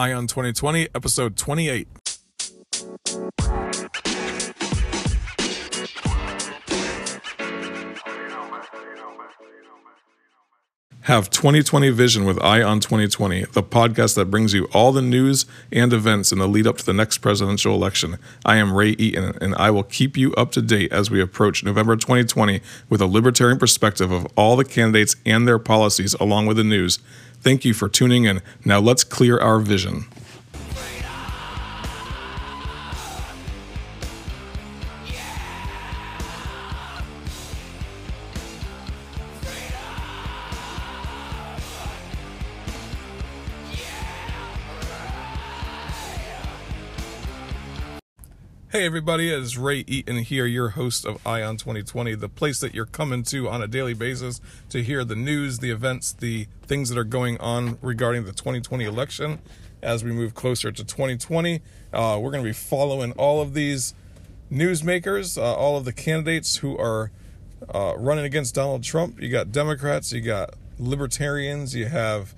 [0.00, 1.86] Eye on 2020, episode 28.
[11.02, 15.44] Have 2020 Vision with Eye on 2020, the podcast that brings you all the news
[15.70, 18.16] and events in the lead up to the next presidential election.
[18.46, 21.62] I am Ray Eaton, and I will keep you up to date as we approach
[21.62, 26.56] November 2020 with a libertarian perspective of all the candidates and their policies, along with
[26.56, 27.00] the news.
[27.40, 28.42] Thank you for tuning in.
[28.64, 30.04] Now let's clear our vision.
[48.72, 52.60] Hey everybody, it is Ray Eaton here, your host of Eye on 2020, the place
[52.60, 56.46] that you're coming to on a daily basis to hear the news, the events, the
[56.68, 59.40] things that are going on regarding the 2020 election
[59.82, 61.60] as we move closer to 2020.
[61.92, 63.92] Uh, we're going to be following all of these
[64.52, 67.10] newsmakers, uh, all of the candidates who are
[67.74, 69.20] uh, running against Donald Trump.
[69.20, 72.36] You got Democrats, you got Libertarians, you have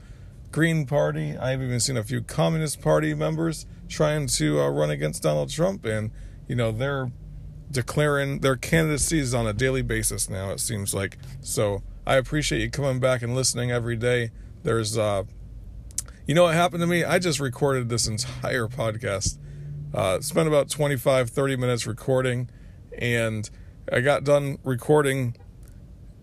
[0.50, 1.36] Green Party.
[1.36, 5.84] I've even seen a few Communist Party members trying to uh, run against Donald Trump,
[5.84, 6.10] and
[6.48, 7.10] you know they're
[7.72, 10.50] declaring their candidacies on a daily basis now.
[10.50, 11.82] It seems like so.
[12.06, 14.30] I appreciate you coming back and listening every day.
[14.64, 15.22] There's, uh,
[16.26, 17.04] you know what happened to me?
[17.04, 19.38] I just recorded this entire podcast.
[19.94, 22.50] Uh, spent about 25, 30 minutes recording,
[22.98, 23.48] and
[23.92, 25.36] I got done recording,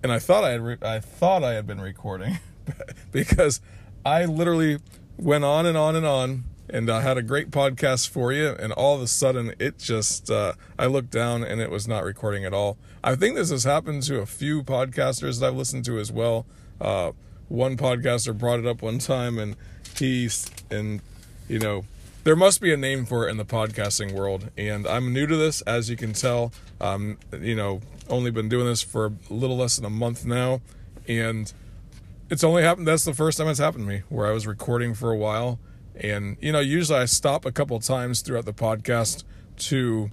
[0.04, 2.40] and I thought I had re- I thought I had been recording
[3.12, 3.62] because
[4.06, 4.80] I literally
[5.18, 8.56] went on and on and on and I had a great podcast for you.
[8.60, 12.04] And all of a sudden, it just, uh, I looked down and it was not
[12.04, 12.78] recording at all.
[13.04, 16.46] I think this has happened to a few podcasters that I've listened to as well.
[16.80, 17.12] Uh,
[17.48, 19.56] one podcaster brought it up one time and
[19.98, 21.02] he's, and,
[21.48, 21.86] you know,
[22.24, 24.52] there must be a name for it in the podcasting world.
[24.58, 26.52] And I'm new to this, as you can tell.
[26.80, 30.62] Um, you know, only been doing this for a little less than a month now.
[31.08, 31.52] And
[32.30, 34.94] it's only happened, that's the first time it's happened to me, where I was recording
[34.94, 35.58] for a while
[35.96, 39.24] and, you know, usually I stop a couple times throughout the podcast
[39.58, 40.10] to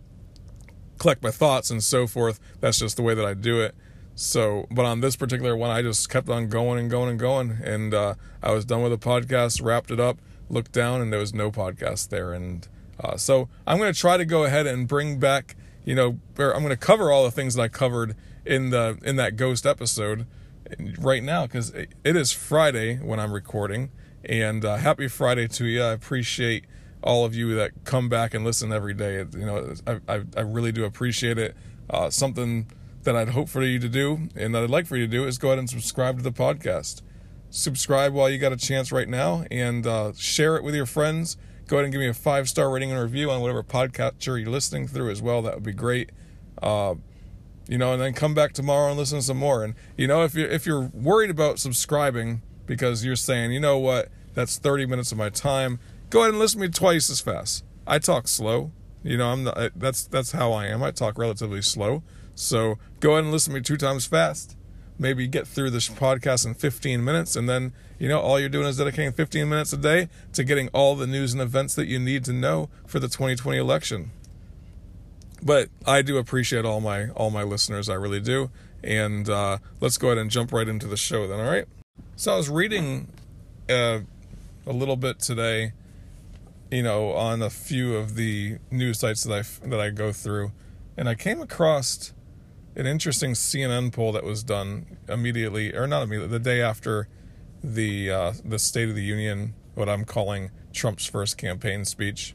[0.99, 2.41] collect my thoughts and so forth.
[2.61, 3.75] That's just the way that I do it.
[4.15, 7.59] So, but on this particular one, I just kept on going and going and going.
[7.63, 11.21] And uh, I was done with the podcast, wrapped it up, looked down, and there
[11.21, 12.33] was no podcast there.
[12.33, 12.67] And
[12.99, 15.55] uh, so I'm going to try to go ahead and bring back,
[15.85, 18.17] you know, I'm going to cover all the things that I covered
[18.47, 20.27] in the in that ghost episode
[20.99, 23.91] right now because it is Friday when I'm recording.
[24.29, 25.83] And uh, happy Friday to you.
[25.83, 26.65] I appreciate
[27.03, 29.19] all of you that come back and listen every day.
[29.19, 31.57] You know, I, I, I really do appreciate it.
[31.89, 32.67] Uh, something
[33.05, 35.25] that I'd hope for you to do and that I'd like for you to do
[35.25, 37.03] is go ahead and subscribe to the podcast.
[37.51, 41.37] Subscribe while you got a chance right now and uh, share it with your friends.
[41.69, 44.51] Go ahead and give me a five star rating and review on whatever podcatcher you're
[44.51, 45.43] listening through as well.
[45.43, 46.11] That would be great.
[46.61, 46.97] Uh,
[47.69, 49.65] you know, and then come back tomorrow and listen to some more.
[49.65, 53.79] And you know, if you if you're worried about subscribing because you're saying, you know
[53.79, 55.81] what, that's 30 minutes of my time.
[56.11, 57.65] Go ahead and listen to me twice as fast.
[57.87, 58.71] I talk slow.
[59.03, 60.83] You know, I'm not, that's that's how I am.
[60.83, 62.03] I talk relatively slow.
[62.35, 64.57] So go ahead and listen to me two times fast.
[64.99, 68.67] Maybe get through this podcast in 15 minutes, and then you know all you're doing
[68.67, 71.99] is dedicating 15 minutes a day to getting all the news and events that you
[71.99, 74.11] need to know for the 2020 election.
[75.43, 77.89] But I do appreciate all my all my listeners.
[77.89, 78.51] I really do.
[78.85, 81.41] And uh, let's go ahead and jump right into the show then.
[81.41, 81.67] All right.
[82.17, 83.09] So I was reading.
[83.69, 84.01] Uh,
[84.67, 85.73] a little bit today,
[86.71, 90.53] you know, on a few of the news sites that I that I go through,
[90.97, 92.13] and I came across
[92.75, 97.09] an interesting CNN poll that was done immediately, or not immediately, the day after
[97.63, 102.35] the uh, the State of the Union, what I'm calling Trump's first campaign speech,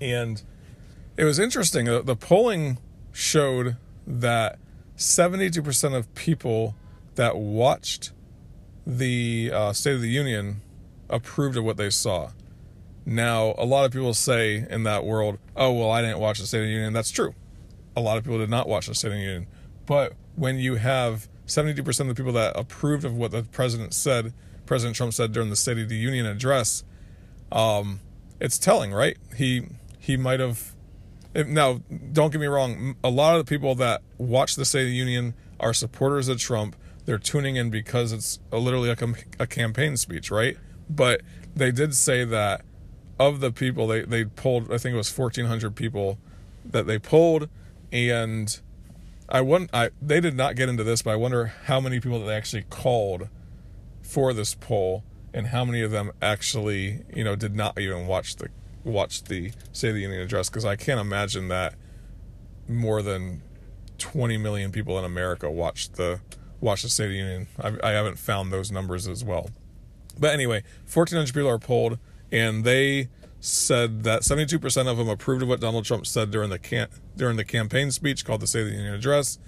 [0.00, 0.42] and
[1.16, 1.86] it was interesting.
[1.86, 2.78] The, the polling
[3.12, 3.76] showed
[4.06, 4.58] that
[4.96, 6.74] 72% of people
[7.16, 8.12] that watched
[8.86, 10.62] the uh, State of the Union
[11.08, 12.30] approved of what they saw.
[13.06, 16.46] Now, a lot of people say in that world, oh, well, I didn't watch the
[16.46, 16.92] State of the Union.
[16.92, 17.34] That's true.
[17.96, 19.46] A lot of people did not watch the State of the Union.
[19.86, 24.34] But when you have 72% of the people that approved of what the president said,
[24.66, 26.84] President Trump said during the State of the Union address,
[27.50, 28.00] um,
[28.40, 29.16] it's telling, right?
[29.34, 29.66] He
[29.98, 30.74] he might have.
[31.34, 31.80] Now,
[32.12, 32.96] don't get me wrong.
[33.02, 36.38] A lot of the people that watch the State of the Union are supporters of
[36.38, 36.76] Trump.
[37.04, 38.96] They're tuning in because it's a, literally a,
[39.38, 40.58] a campaign speech, right?
[40.90, 41.22] But
[41.54, 42.62] they did say that
[43.18, 46.18] of the people they, they pulled, I think it was 1,400 people
[46.64, 47.48] that they pulled.
[47.92, 48.60] And
[49.28, 52.20] I won, I they did not get into this, but I wonder how many people
[52.20, 53.28] that they actually called
[54.02, 55.04] for this poll.
[55.34, 58.48] and how many of them actually, you know, did not even watch the
[58.84, 61.74] watch the State of the Union address because I can't imagine that
[62.66, 63.42] more than
[63.98, 66.20] 20 million people in America watched the
[66.60, 67.46] watched the State of the Union.
[67.60, 69.50] I, I haven't found those numbers as well.
[70.18, 70.62] But anyway,
[70.92, 71.98] 1,400 people are polled,
[72.32, 73.08] and they
[73.40, 77.44] said that 72% of them approved of what Donald Trump said during the during the
[77.44, 79.38] campaign speech called the State of the Union address.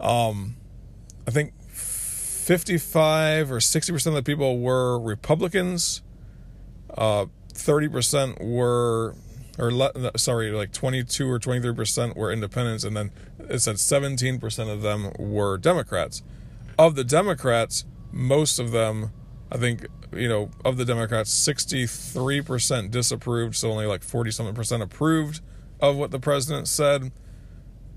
[0.00, 0.56] Um,
[1.26, 6.02] I think 55 or 60% of the people were Republicans.
[6.96, 9.14] Uh, 30% were,
[9.58, 14.82] or le- sorry, like 22 or 23% were independents, and then it said 17% of
[14.82, 16.22] them were Democrats.
[16.78, 19.12] Of the Democrats, most of them,
[19.52, 24.82] I think, you know, of the Democrats, 63% disapproved, so only like 40 something percent
[24.82, 25.42] approved
[25.78, 27.12] of what the president said.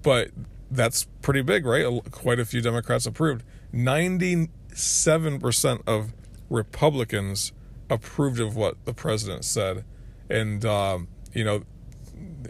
[0.01, 0.31] But
[0.69, 1.85] that's pretty big, right?
[2.11, 3.45] Quite a few Democrats approved.
[3.73, 6.13] 97% of
[6.49, 7.53] Republicans
[7.89, 9.85] approved of what the president said.
[10.29, 11.63] And, um, you know,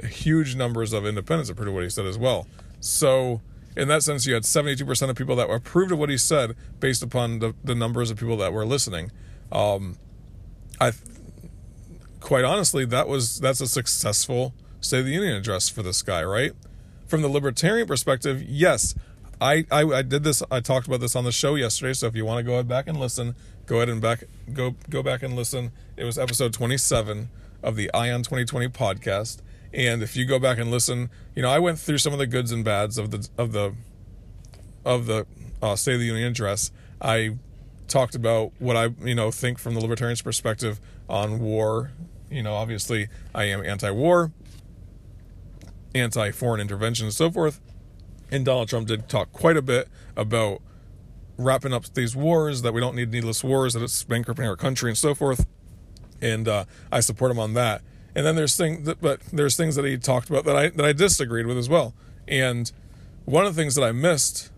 [0.03, 2.47] huge numbers of independents approved what he said as well.
[2.79, 3.41] So,
[3.75, 7.03] in that sense, you had 72% of people that approved of what he said based
[7.03, 9.11] upon the, the numbers of people that were listening.
[9.51, 9.97] Um,
[10.79, 10.93] I,
[12.19, 16.23] quite honestly, that was that's a successful State of the Union address for this guy,
[16.23, 16.53] right?
[17.07, 18.95] From the libertarian perspective, yes,
[19.41, 20.41] I, I, I did this.
[20.51, 21.93] I talked about this on the show yesterday.
[21.93, 23.35] So if you want to go back and listen,
[23.65, 24.23] go ahead and back
[24.53, 25.71] go go back and listen.
[25.97, 27.29] It was episode 27
[27.63, 29.41] of the Eye on 2020 podcast.
[29.75, 32.27] And if you go back and listen, you know I went through some of the
[32.27, 33.75] goods and bads of the of the
[34.85, 35.27] of the
[35.61, 36.71] uh, State of the Union address.
[37.01, 37.35] I
[37.89, 40.79] talked about what I you know think from the libertarian's perspective
[41.09, 41.91] on war.
[42.31, 44.31] You know, obviously I am anti-war,
[45.93, 47.59] anti-foreign intervention, and so forth.
[48.31, 50.61] And Donald Trump did talk quite a bit about
[51.37, 54.89] wrapping up these wars, that we don't need needless wars, that it's bankrupting our country,
[54.89, 55.45] and so forth.
[56.21, 57.81] And uh, I support him on that.
[58.15, 60.85] And then there's things that, but there's things that he talked about that I that
[60.85, 61.93] I disagreed with as well.
[62.27, 62.71] And
[63.25, 64.51] one of the things that I missed,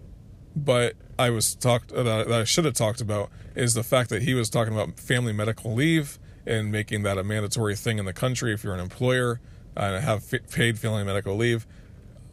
[0.56, 4.22] but I was talked uh, that I should have talked about is the fact that
[4.24, 8.14] he was talking about family medical leave and making that a mandatory thing in the
[8.14, 9.42] country if you're an employer
[9.76, 11.66] and have paid family medical leave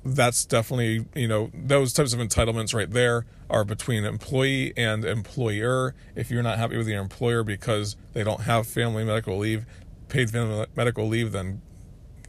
[0.05, 5.95] that's definitely you know those types of entitlements right there are between employee and employer
[6.15, 9.65] if you're not happy with your employer because they don't have family medical leave
[10.15, 10.33] paid
[10.77, 11.61] medical leave then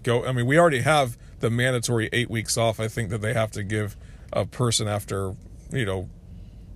[0.03, 3.33] go i mean we already have the mandatory eight weeks off i think that they
[3.33, 3.95] have to give
[4.33, 5.35] a person after
[5.71, 6.09] you know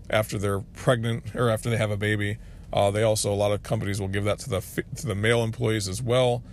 [0.10, 2.38] after they're pregnant or after they have a baby.
[2.72, 5.44] Uh, they also a lot of companies will give that to the to the male
[5.44, 6.44] employees as well.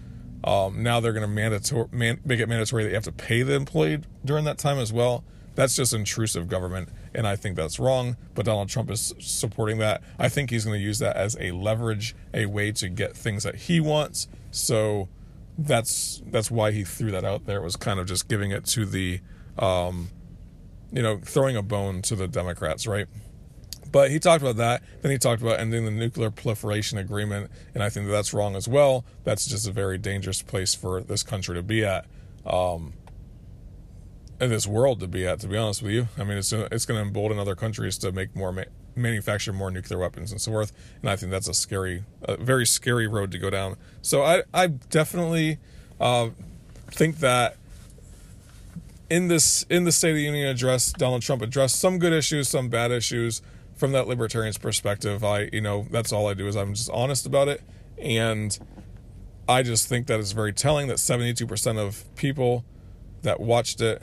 [0.44, 3.42] Um, now they're going to mandatory man, make it mandatory that you have to pay
[3.42, 5.24] the employee during that time as well.
[5.54, 8.16] That's just intrusive government, and I think that's wrong.
[8.34, 10.02] But Donald Trump is supporting that.
[10.18, 13.42] I think he's going to use that as a leverage, a way to get things
[13.42, 14.28] that he wants.
[14.50, 15.08] So
[15.58, 17.58] that's that's why he threw that out there.
[17.58, 19.20] It was kind of just giving it to the,
[19.58, 20.10] um,
[20.92, 23.06] you know, throwing a bone to the Democrats, right?
[23.90, 24.82] But he talked about that.
[25.00, 28.54] Then he talked about ending the nuclear proliferation agreement, and I think that that's wrong
[28.54, 29.06] as well.
[29.24, 32.04] That's just a very dangerous place for this country to be at,
[32.44, 32.92] um,
[34.40, 35.40] in this world to be at.
[35.40, 38.12] To be honest with you, I mean, it's it's going to embolden other countries to
[38.12, 40.72] make more, ma- manufacture more nuclear weapons and so forth.
[41.00, 43.76] And I think that's a scary, a very scary road to go down.
[44.02, 45.58] So I I definitely
[46.00, 46.30] uh,
[46.90, 47.56] think that
[49.08, 52.48] in this in the State of the Union address, Donald Trump addressed some good issues,
[52.48, 53.42] some bad issues
[53.76, 57.26] from that libertarian's perspective, I, you know, that's all I do is I'm just honest
[57.26, 57.62] about it.
[57.98, 58.58] And
[59.48, 62.64] I just think that it's very telling that 72% of people
[63.22, 64.02] that watched it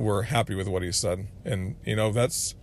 [0.00, 1.28] were happy with what he said.
[1.44, 2.54] And, you know, that's,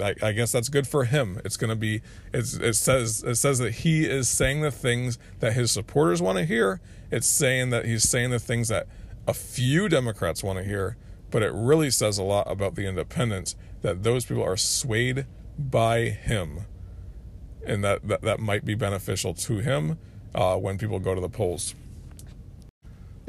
[0.00, 1.40] I, I guess that's good for him.
[1.44, 2.44] It's going to be, it
[2.74, 6.80] says, it says that he is saying the things that his supporters want to hear.
[7.10, 8.88] It's saying that he's saying the things that
[9.26, 10.96] a few Democrats want to hear
[11.30, 15.26] but it really says a lot about the independents that those people are swayed
[15.58, 16.60] by him
[17.66, 19.98] and that that, that might be beneficial to him
[20.34, 21.74] uh, when people go to the polls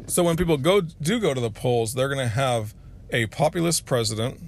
[0.06, 2.74] so when people go do go to the polls they're going to have
[3.12, 4.40] a populist president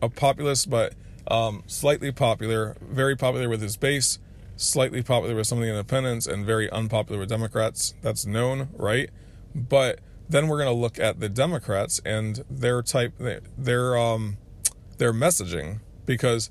[0.00, 0.94] a populist but
[1.28, 4.18] um, slightly popular very popular with his base
[4.56, 9.10] slightly popular with some of the independents and very unpopular with democrats that's known right
[9.54, 9.98] but
[10.32, 13.12] then we're going to look at the Democrats and their type,
[13.58, 14.38] their um,
[14.98, 16.50] their messaging, because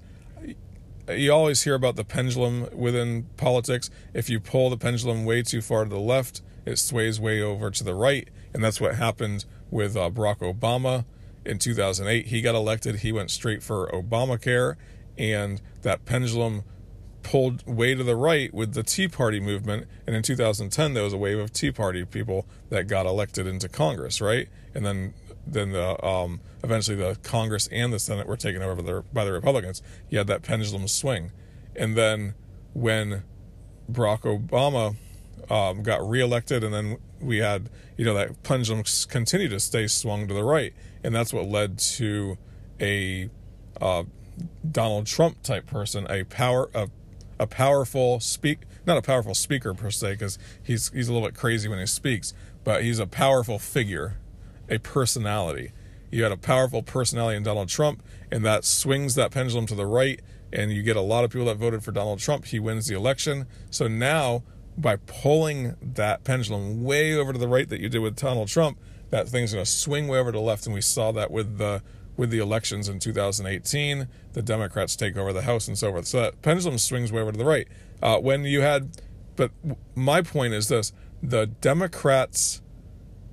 [1.10, 3.90] you always hear about the pendulum within politics.
[4.14, 7.72] If you pull the pendulum way too far to the left, it sways way over
[7.72, 11.06] to the right, and that's what happened with uh, Barack Obama
[11.46, 12.28] in 2008.
[12.28, 12.98] He got elected.
[12.98, 14.76] He went straight for Obamacare,
[15.18, 16.64] and that pendulum
[17.24, 19.88] pulled way to the right with the Tea Party movement.
[20.08, 23.70] And in 2010, there was a wave of Tea Party people that got elected into
[23.70, 24.48] Congress, right?
[24.74, 25.14] And then
[25.48, 29.26] then the um, eventually the Congress and the Senate were taken over by the, by
[29.26, 29.82] the Republicans.
[30.10, 31.32] You had that pendulum swing,
[31.76, 32.36] and then
[32.74, 33.24] when
[33.92, 34.96] Barack Obama
[35.52, 40.28] um, got reelected, and then we had you know that pendulum continued to stay swung
[40.30, 42.38] to the right, and that's what led to
[42.80, 43.30] a
[43.82, 44.04] uh,
[44.70, 46.90] Donald Trump type person, a power a,
[47.38, 51.36] a powerful speak not a powerful speaker per se because he's he's a little bit
[51.36, 54.18] crazy when he speaks, but he's a powerful figure,
[54.70, 55.74] a personality.
[56.10, 59.86] You had a powerful personality in Donald Trump, and that swings that pendulum to the
[59.86, 62.46] right, and you get a lot of people that voted for Donald Trump.
[62.46, 63.48] He wins the election.
[63.70, 64.44] So now,
[64.82, 68.80] by pulling that pendulum way over to the right that you did with Donald Trump,
[69.12, 71.58] that thing's going to swing way over to the left, and we saw that with
[71.58, 71.84] the
[72.18, 74.08] with the elections in 2018.
[74.34, 76.08] The Democrats take over the House and so forth.
[76.08, 77.68] So that pendulum swings way over to the right.
[78.02, 78.98] Uh, when you had,
[79.36, 79.52] but
[79.96, 82.62] my point is this: the Democrats'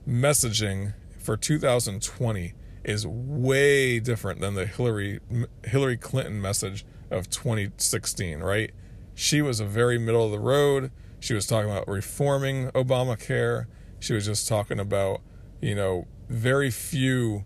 [0.07, 5.21] messaging for 2020 is way different than the Hillary
[5.65, 8.41] Hillary Clinton message of 2016.
[8.41, 8.73] Right?
[9.19, 10.93] She was a very middle of the road.
[11.19, 13.67] She was talking about reforming Obamacare.
[13.99, 15.23] She was just talking about,
[15.61, 17.45] you know, very few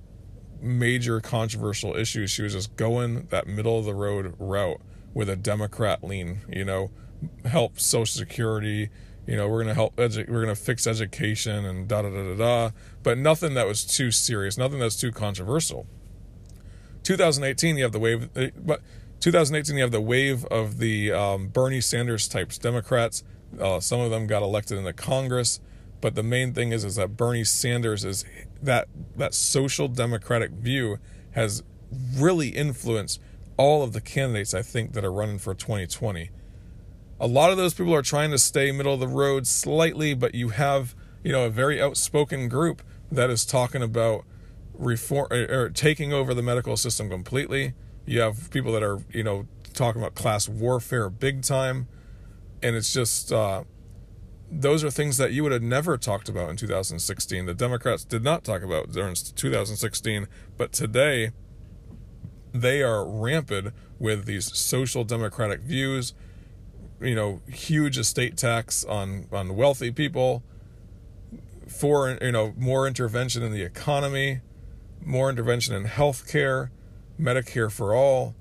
[0.61, 2.31] major controversial issues.
[2.31, 4.83] She was just going that middle of the road route
[5.15, 6.91] with a Democrat lean, you know,
[7.47, 8.91] help Social Security,
[9.27, 12.11] you know, we're going to help, edu- we're going to fix education and da da
[12.11, 12.71] da da da,
[13.03, 15.87] but nothing that was too serious, nothing that's too controversial.
[17.03, 18.83] 2018, you have the wave, but
[19.23, 23.23] 2018, you have the wave of the um, Bernie Sanders types, Democrats.
[23.61, 25.61] Uh, some of them got elected in the Congress,
[26.01, 28.25] but the main thing is is that Bernie Sanders is
[28.61, 30.99] that that social democratic view
[31.33, 31.63] has
[32.17, 33.21] really influenced
[33.57, 36.31] all of the candidates I think that are running for 2020.
[37.21, 40.35] A lot of those people are trying to stay middle of the road slightly, but
[40.35, 44.25] you have, you know, a very outspoken group that is talking about
[44.75, 47.75] reform or taking over the medical system completely.
[48.05, 51.89] You have people that are, you know, talking about class warfare big time.
[52.63, 53.65] And it's just uh,
[54.51, 57.47] those are things that you would have never talked about in 2016.
[57.47, 61.31] The Democrats did not talk about during 2016, but today
[62.53, 66.13] they are rampant with these social democratic views.
[67.01, 70.43] You know, huge estate tax on on wealthy people.
[71.67, 74.41] For you know, more intervention in the economy,
[75.05, 76.69] more intervention in healthcare,
[77.21, 78.35] Medicare for all.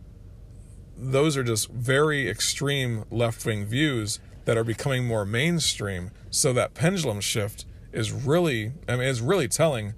[0.98, 6.12] Those are just very extreme left wing views that are becoming more mainstream.
[6.30, 9.94] So that pendulum shift is really, I mean, it's really telling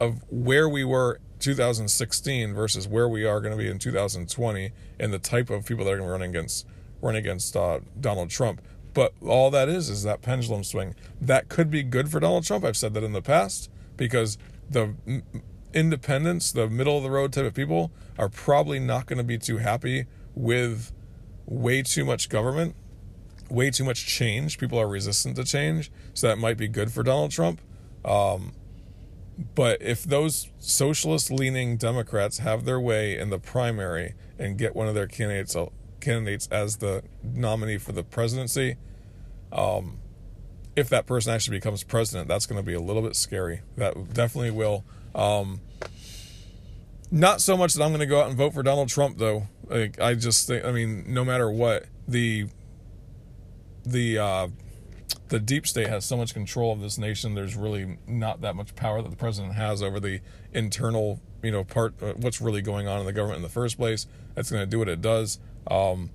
[0.00, 5.12] of where we were 2016 versus where we are going to be in 2020 and
[5.12, 6.66] the type of people that are going to run against
[7.00, 8.62] run against uh, Donald Trump.
[8.94, 10.94] But all that is is that pendulum swing.
[11.20, 12.64] That could be good for Donald Trump.
[12.64, 14.38] I've said that in the past because
[14.70, 14.94] the
[15.74, 19.38] independents, the middle of the road type of people, are probably not going to be
[19.38, 20.92] too happy with
[21.46, 22.74] way too much government
[23.50, 24.58] way too much change.
[24.58, 27.60] People are resistant to change, so that might be good for Donald Trump.
[28.04, 28.52] Um,
[29.54, 34.88] but if those socialist leaning Democrats have their way in the primary and get one
[34.88, 35.56] of their candidates
[36.00, 38.76] candidates as the nominee for the presidency,
[39.52, 39.98] um,
[40.76, 43.62] if that person actually becomes president, that's going to be a little bit scary.
[43.76, 44.84] That definitely will.
[45.14, 45.60] Um,
[47.10, 49.48] not so much that I'm going to go out and vote for Donald Trump, though.
[49.68, 52.46] Like, I just think, I mean, no matter what, the
[53.86, 54.48] the uh,
[55.28, 57.34] the deep state has so much control of this nation.
[57.34, 60.20] There's really not that much power that the president has over the
[60.52, 63.76] internal, you know, part uh, what's really going on in the government in the first
[63.76, 64.06] place.
[64.34, 65.38] That's going to do what it does.
[65.70, 66.10] Um,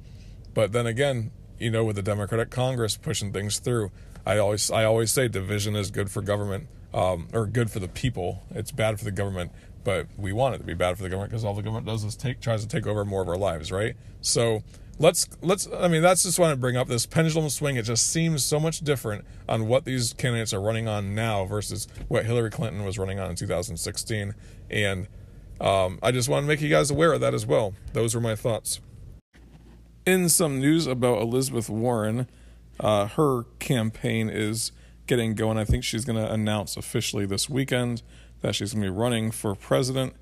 [0.54, 3.92] but then again, you know, with the Democratic Congress pushing things through,
[4.26, 7.88] I always I always say division is good for government um, or good for the
[7.88, 8.44] people.
[8.52, 9.52] It's bad for the government,
[9.84, 12.04] but we want it to be bad for the government because all the government does
[12.04, 13.96] is take tries to take over more of our lives, right?
[14.22, 14.64] So
[15.00, 18.12] let's let's i mean that's just what i bring up this pendulum swing it just
[18.12, 22.50] seems so much different on what these candidates are running on now versus what hillary
[22.50, 24.36] clinton was running on in 2016
[24.70, 25.08] and
[25.62, 28.20] um, i just want to make you guys aware of that as well those were
[28.20, 28.82] my thoughts
[30.06, 32.28] in some news about elizabeth warren
[32.80, 34.72] uh, her campaign is
[35.08, 38.02] getting going i think she's going to announce officially this weekend
[38.42, 40.14] that she's going to be running for president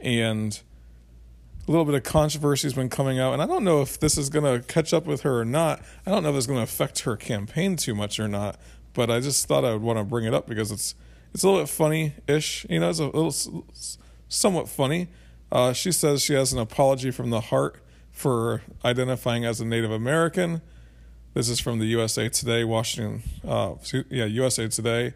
[0.00, 0.62] and
[1.66, 4.16] a little bit of controversy has been coming out, and I don't know if this
[4.16, 5.82] is going to catch up with her or not.
[6.06, 8.56] I don't know if it's going to affect her campaign too much or not.
[8.96, 10.94] But I just thought I would want to bring it up because it's
[11.34, 12.66] it's a little bit funny-ish.
[12.70, 13.66] You know, it's a little
[14.26, 15.08] somewhat funny.
[15.52, 17.76] Uh, she says she has an apology from the heart
[18.10, 20.62] for identifying as a Native American.
[21.36, 23.22] This is from the USA Today, Washington.
[23.46, 23.74] Uh,
[24.08, 25.12] yeah, USA Today.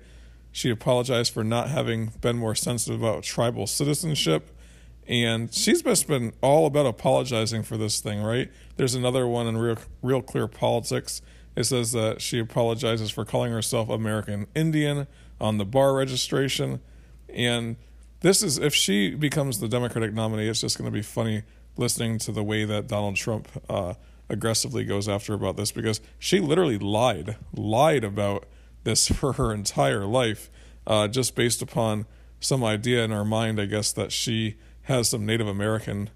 [0.53, 4.55] She apologized for not having been more sensitive about tribal citizenship.
[5.09, 8.53] And she's just been all about apologizing for this thing, right?
[8.77, 11.23] There's another one in Real, Real Clear Politics.
[11.57, 15.07] It says that she apologizes for calling herself American Indian
[15.41, 16.83] on the bar registration.
[17.31, 17.77] And
[18.21, 21.45] this is, if she becomes the Democratic nominee, it's just going to be funny
[21.79, 23.95] listening to the way that Donald Trump uh,
[24.31, 28.47] aggressively goes after about this because she literally lied, lied about
[28.85, 30.51] this for her entire life,
[30.87, 32.07] uh, just based upon
[32.41, 36.11] some idea in her mind, I guess, that she has some Native American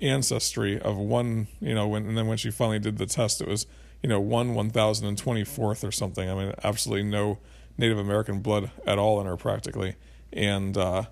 [0.00, 3.48] ancestry of one, you know, when, and then when she finally did the test, it
[3.48, 3.66] was,
[4.02, 6.28] you know, one 1024th or something.
[6.28, 7.38] I mean, absolutely no
[7.76, 9.94] Native American blood at all in her practically.
[10.32, 11.04] And, uh,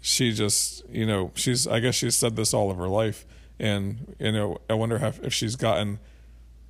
[0.00, 3.26] she just, you know, she's, I guess she's said this all of her life.
[3.58, 5.98] And, you know, I wonder how, if she's gotten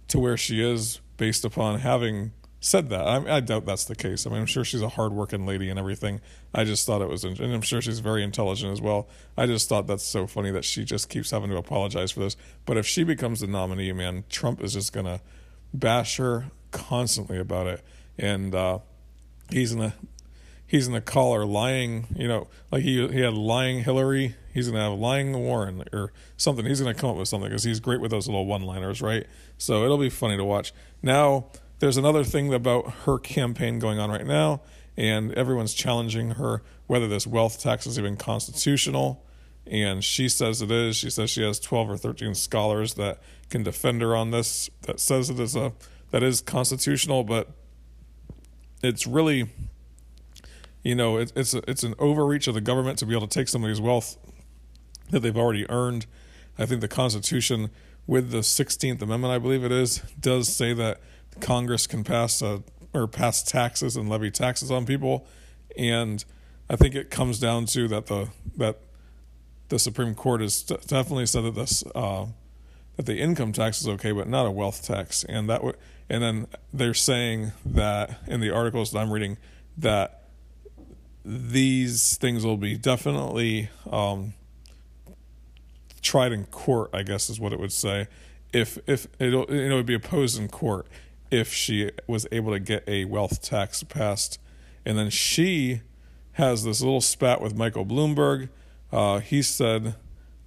[0.09, 3.07] to where she is based upon having said that.
[3.07, 4.27] I, I, doubt that's the case.
[4.27, 6.21] I mean, I'm sure she's a hardworking lady and everything.
[6.55, 9.09] I just thought it was, and I'm sure she's very intelligent as well.
[9.37, 12.37] I just thought that's so funny that she just keeps having to apologize for this.
[12.65, 15.21] But if she becomes the nominee, man, Trump is just gonna
[15.73, 17.85] bash her constantly about it,
[18.19, 18.79] and uh,
[19.51, 19.95] he's gonna
[20.67, 22.07] he's gonna call her lying.
[22.17, 24.35] You know, like he he had lying Hillary.
[24.53, 26.65] He's gonna have lying Warren or something.
[26.65, 29.27] He's gonna come up with something because he's great with those little one-liners, right?
[29.59, 31.47] So it'll be funny to watch now
[31.79, 34.63] there's another thing about her campaign going on right now,
[34.97, 39.23] and everyone's challenging her whether this wealth tax is even constitutional.
[39.67, 40.97] And she says it is.
[40.97, 43.19] She says she has 12 or 13 scholars that
[43.51, 45.73] can defend her on this, that says it is a
[46.13, 47.51] that is constitutional, but
[48.83, 49.51] it's really,
[50.87, 53.39] you know, it, it's a, it's an overreach of the government to be able to
[53.39, 54.17] take somebody's wealth
[55.11, 56.07] that they've already earned.
[56.57, 57.71] I think the Constitution,
[58.07, 61.01] with the 16th Amendment, I believe it is, does say that
[61.41, 62.63] Congress can pass a,
[62.95, 65.27] or pass taxes and levy taxes on people,
[65.77, 66.25] and
[66.71, 68.79] I think it comes down to that the that
[69.69, 72.27] the Supreme Court has definitely said that this uh,
[72.95, 75.77] that the income tax is okay, but not a wealth tax, and that w-
[76.09, 79.37] and then they're saying that in the articles that I'm reading
[79.79, 80.26] that
[81.29, 84.35] these things will be definitely um,
[86.01, 86.91] tried in court.
[86.93, 88.07] I guess is what it would say.
[88.53, 90.87] If if it it would be opposed in court
[91.33, 94.39] if she was able to get a wealth tax passed.
[94.85, 95.81] And then she
[96.33, 98.49] has this little spat with Michael Bloomberg.
[98.93, 99.97] Uh, he said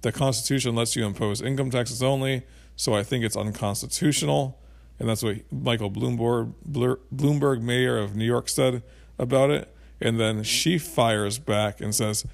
[0.00, 2.42] the Constitution lets you impose income taxes only,
[2.74, 4.58] so I think it's unconstitutional.
[4.98, 8.82] And that's what Michael Bloomberg, Bloomberg, mayor of New York, said
[9.18, 9.74] about it.
[10.00, 12.24] And then she fires back and says,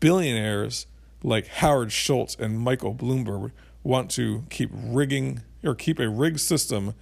[0.00, 0.86] billionaires
[1.22, 3.50] like Howard Schultz and Michael Bloomberg
[3.82, 6.94] want to keep rigging or keep a rigged system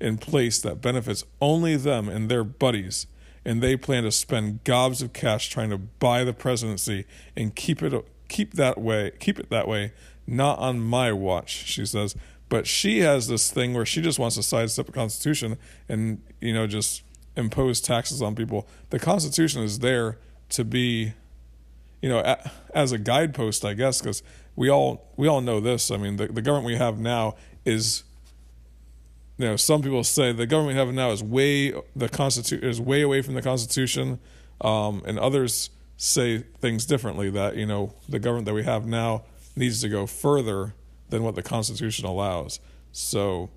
[0.00, 3.06] in place that benefits only them and their buddies,
[3.44, 7.82] and they plan to spend gobs of cash trying to buy the presidency and keep
[7.82, 7.92] it
[8.28, 9.92] keep that way, keep it that way.
[10.26, 12.16] Not on my watch, she says.
[12.48, 15.56] But she has this thing where she just wants to sidestep the Constitution
[15.88, 17.02] and you know just
[17.36, 18.66] impose taxes on people.
[18.90, 20.18] The Constitution is there
[20.50, 21.12] to be,
[22.00, 22.36] you know,
[22.74, 24.22] as a guidepost, I guess, because
[24.56, 25.90] we all we all know this.
[25.90, 28.04] I mean, the, the government we have now is
[29.38, 32.80] you know, some people say the government we have now is way the constitution is
[32.80, 34.20] way away from the Constitution,
[34.60, 37.30] um, and others say things differently.
[37.30, 39.24] That you know, the government that we have now
[39.56, 40.74] needs to go further
[41.08, 42.60] than what the Constitution allows.
[42.92, 43.50] So,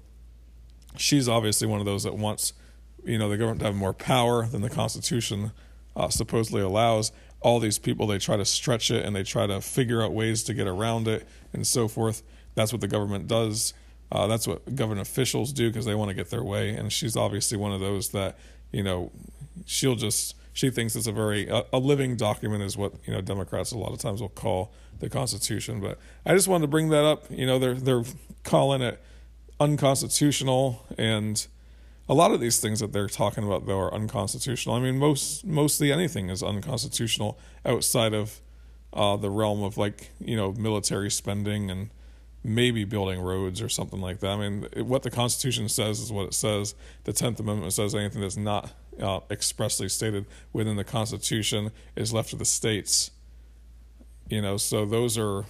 [0.98, 2.54] she's obviously one of those that wants,
[3.06, 5.52] you know, the government to have more power than the Constitution
[5.96, 7.12] uh, supposedly allows.
[7.42, 10.44] All these people they try to stretch it and they try to figure out ways
[10.44, 12.24] to get around it and so forth.
[12.56, 13.74] That's what the government does
[14.12, 16.70] uh, that's what government officials do because they want to get their way.
[16.70, 18.38] And she's obviously one of those that,
[18.72, 19.12] you know,
[19.66, 23.22] she'll just, she thinks it's a very, a, a living document is what, you know,
[23.22, 25.82] Democrats a lot of times will call the Constitution.
[25.82, 27.26] But I just wanted to bring that up.
[27.30, 28.04] You know, they're, they're
[28.44, 29.04] calling it
[29.60, 31.46] unconstitutional and,
[32.08, 34.76] a lot of these things that they're talking about though are unconstitutional.
[34.76, 38.42] I mean, most mostly anything is unconstitutional outside of
[38.94, 41.90] uh, the realm of like you know military spending and
[42.44, 44.32] maybe building roads or something like that.
[44.32, 46.76] I mean, what the Constitution says is what it says.
[47.04, 52.30] The Tenth Amendment says anything that's not uh, expressly stated within the Constitution is left
[52.30, 53.10] to the states.
[54.30, 55.46] You know, so those are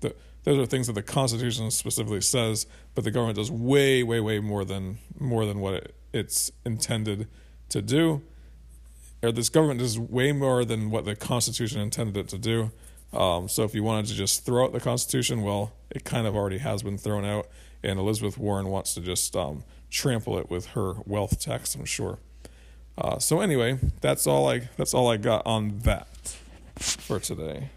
[0.00, 4.20] the those are things that the Constitution specifically says, but the government does way, way,
[4.20, 7.28] way more than more than what it, it's intended
[7.70, 8.22] to do.
[9.22, 12.70] Or this government does way more than what the Constitution intended it to do.
[13.12, 16.36] Um, so if you wanted to just throw out the Constitution, well, it kind of
[16.36, 17.48] already has been thrown out,
[17.82, 22.18] and Elizabeth Warren wants to just um, trample it with her wealth tax, I'm sure.
[22.96, 26.36] Uh, so anyway, that's all I that's all I got on that
[26.76, 27.70] for today.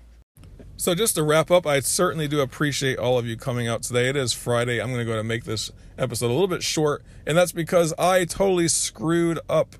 [0.81, 4.09] So just to wrap up, I certainly do appreciate all of you coming out today.
[4.09, 4.81] It is Friday.
[4.81, 7.93] I'm going to go to make this episode a little bit short, and that's because
[7.99, 9.75] I totally screwed up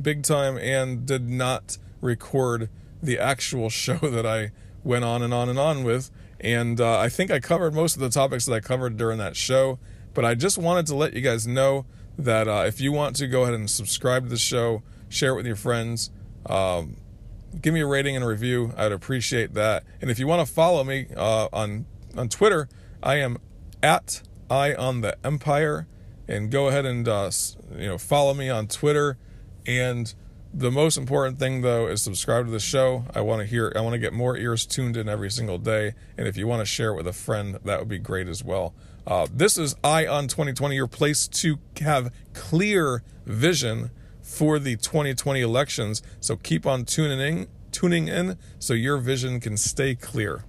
[0.00, 2.70] big time and did not record
[3.02, 4.52] the actual show that I
[4.84, 6.12] went on and on and on with.
[6.38, 9.34] And uh, I think I covered most of the topics that I covered during that
[9.34, 9.80] show.
[10.12, 11.84] But I just wanted to let you guys know
[12.16, 15.34] that uh, if you want to go ahead and subscribe to the show, share it
[15.34, 16.12] with your friends,
[16.46, 16.98] um,
[17.60, 18.72] give me a rating and review.
[18.76, 19.84] I'd appreciate that.
[20.00, 21.86] And if you want to follow me uh, on
[22.16, 22.68] on Twitter,
[23.02, 23.38] I am
[23.82, 25.86] at I on the Empire,
[26.28, 27.30] and go ahead and uh,
[27.76, 29.18] you know follow me on Twitter.
[29.66, 30.14] And
[30.52, 33.04] the most important thing though is subscribe to the show.
[33.14, 33.72] I want to hear.
[33.74, 35.94] I want to get more ears tuned in every single day.
[36.16, 38.44] And if you want to share it with a friend, that would be great as
[38.44, 38.74] well.
[39.06, 43.90] Uh, this is Eye on 2020, your place to have clear vision
[44.34, 46.02] for the 2020 elections.
[46.20, 50.44] So keep on tuning in, tuning in so your vision can stay clear.